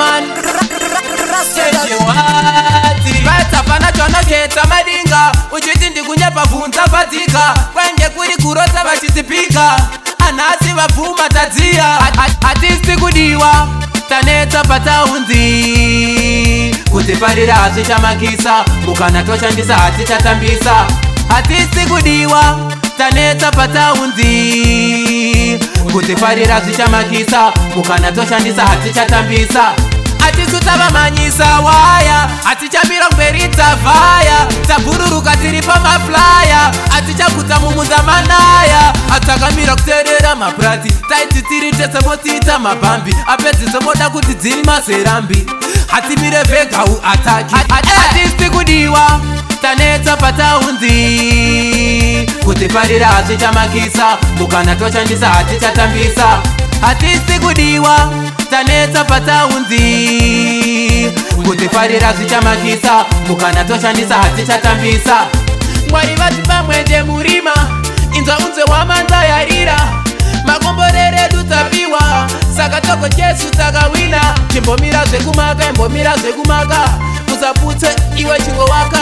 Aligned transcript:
man 0.00 0.22
vatsapfana 3.26 3.88
tona 3.96 4.20
zvetsva 4.28 4.62
madinga 4.72 5.22
uchiti 5.56 5.90
ndikunya 5.90 6.30
pabvunza 6.30 6.82
fadzika 6.82 7.54
kwainge 7.72 8.08
kuri 8.14 8.36
kurota 8.42 8.84
vachizipika 8.84 9.76
anhasi 10.28 10.72
vabvuma 10.76 11.28
tadziya 11.28 11.98
hatisi 12.42 12.96
kudiwa 13.00 13.68
tanetsa 14.08 14.64
pataunzi 14.64 15.44
kutiparira 16.90 17.54
hazvichamakisa 17.54 18.64
mukana 18.86 19.22
toshandisa 19.22 19.76
hatichatambisa 19.78 20.74
hatisi 21.28 21.86
kudiwa 21.90 22.58
tanetsa 22.98 23.52
pataunzi 23.52 25.05
kutifarira 25.96 26.60
zvichamakisa 26.60 27.52
mukana 27.76 28.12
toshandisa 28.12 28.66
hatichatambisa 28.66 29.62
hatisu 30.18 30.60
tavamanyisa 30.64 31.60
waya 31.60 32.28
hatichamira 32.44 33.08
mberi 33.10 33.48
dzavhaya 33.48 34.46
tabhururuka 34.68 35.36
tiri 35.36 35.62
pamafulaya 35.62 36.72
hatichakuta 36.90 37.60
mumunda 37.60 38.02
manaya 38.02 38.92
hatakamira 39.08 39.76
kuteerera 39.76 40.34
mapurati 40.34 40.92
taiti 41.08 41.42
tiri 41.42 41.70
tesemotiita 41.70 42.58
mabhambi 42.58 43.16
apedzi 43.26 43.72
somoda 43.72 44.10
kuti 44.10 44.34
dziri 44.34 44.64
mazerambi 44.64 45.46
hatimire 45.90 46.42
vegau 46.42 47.00
ataki 47.12 47.54
hatisi 47.72 48.50
kudiwa 48.50 49.20
tanetsa 49.62 50.16
patahunzii 50.16 51.35
tichifarira 52.66 53.06
hatichamakisa 53.06 54.04
mukana 54.38 54.76
toshandisa 54.76 55.28
hatichatambisa 55.28 56.38
hatisi 56.80 57.38
kudiwa 57.46 58.12
tanetsa 58.50 59.04
patahunzi 59.04 59.80
kutifarira 61.46 62.12
zvichamakisa 62.12 62.90
mukana 63.28 63.64
toshandisa 63.64 64.14
hatichatambisa 64.16 65.16
mwari 65.90 66.14
vatipa 66.14 66.62
mwenje 66.62 67.02
murima 67.02 67.52
inzwa 68.12 68.38
unzwe 68.38 68.64
wamanza 68.64 69.24
yarira 69.24 69.80
makomboreredu 70.44 71.42
tapiwa 71.44 72.30
saka 72.56 72.80
toko 72.80 73.08
chesu 73.08 73.50
takawina 73.50 74.34
chimbomira 74.52 75.06
zvekumaka 75.06 75.66
imbomira 75.68 76.16
zvekumaka 76.16 76.84
kusaputse 77.30 77.96
iwe 78.16 78.38
chingowaka 78.38 79.00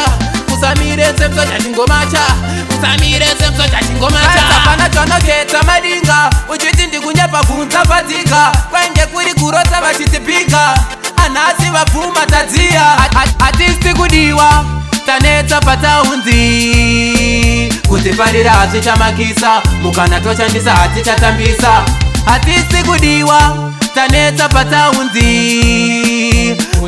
tisamire 2.84 3.26
semso 3.38 3.62
tachingomaapana 3.68 4.88
chonoketa 4.90 5.62
madinga 5.62 6.30
uchiti 6.54 6.86
ndikunya 6.86 7.28
pabvunza 7.28 7.84
fadzika 7.84 8.52
kwainge 8.70 9.00
kuri 9.06 9.34
kurota 9.34 9.80
vachitipika 9.80 10.78
anhasi 11.26 11.70
vabvuma 11.72 12.26
tadziya 12.26 12.96
hatisi 13.40 13.94
kudiwa 13.94 14.64
tanetsa 15.06 15.60
pataunzi 15.60 16.38
kutifarira 17.88 18.50
hazvichamakisa 18.50 19.62
mukana 19.82 20.20
toshandisa 20.20 20.72
hatichatambisa 20.74 21.82
hatisi 22.24 22.82
kudiwa 22.86 23.56
tanetsa 23.94 24.48
pataunzi 24.48 25.44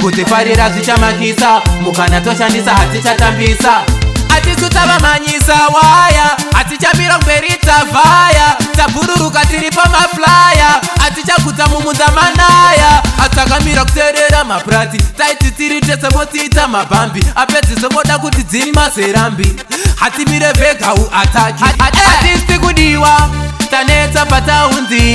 kutifarira 0.01 0.71
zvichamakisa 0.71 1.61
mukana 1.83 2.21
toshandisa 2.21 2.75
hatichatambisa 2.75 3.71
hati 3.73 4.06
atisu 4.37 4.69
tavamhanyisa 4.69 5.57
waya 5.69 6.37
hatichamirongweri 6.53 7.49
tavhaya 7.67 8.57
tabhururuka 8.77 9.47
tiri 9.47 9.71
pamafulaya 9.71 10.81
hatichagudza 11.01 11.67
mumunda 11.67 12.07
manaya 12.09 13.03
hatakamira 13.17 13.85
kuteerera 13.85 14.45
mapurati 14.45 14.99
taiti 14.99 15.51
tiri 15.51 15.81
tesemotiita 15.81 16.69
mabhambi 16.69 17.25
apedzesemoda 17.35 18.19
kuti 18.19 18.43
dziri 18.43 18.73
mazerambi 18.73 19.57
hatimire 19.95 20.53
vegau 20.53 21.11
atakihatisi 21.13 22.59
kudiwa 22.59 23.31
tanetsa 23.71 24.27
pataundi 24.27 25.07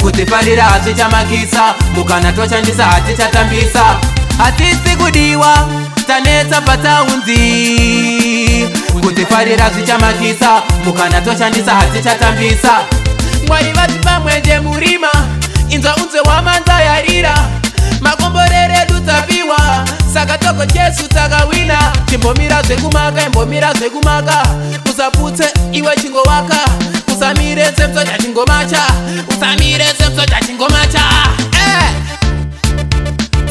kutifarira 0.00 0.62
hatichamakisa 0.64 1.74
mukana 1.94 2.32
toshandisa 2.32 2.84
hatichatambisa 2.86 3.84
hatisi 4.38 4.96
kudiwa 4.98 5.66
zvichanetsa 6.04 6.60
pataunzi 6.60 7.38
kutifarira 9.02 9.70
zvichamakisa 9.70 10.62
mukana 10.84 11.20
toshandisa 11.20 11.74
hatichatambisa 11.74 12.72
mwari 13.46 13.72
vatipamwenje 13.72 14.60
murima 14.60 15.08
inzwa 15.70 15.96
unzwe 15.96 16.20
wamanza 16.20 16.72
yarira 16.72 17.48
makomboreredu 18.00 19.00
tapiwa 19.06 19.88
saka 20.14 20.38
toko 20.38 20.66
jesu 20.66 21.08
takawina 21.08 21.92
chimbomira 22.10 22.62
zvekumaka 22.62 23.26
imbomira 23.26 23.74
zvekumaka 23.74 24.42
usaputse 24.92 25.54
iwe 25.72 25.96
chingowaka 25.96 26.58
usamire 27.16 27.64
semsonya 27.76 28.18
chingomacha 28.18 28.82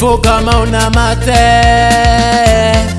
Faut 0.05 0.17
comme 0.17 0.49
on 0.49 0.73
a 0.73 0.89
maté 0.89 2.91